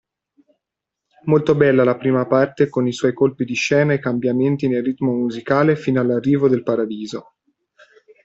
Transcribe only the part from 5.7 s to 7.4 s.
fino all'arrivo del paradiso.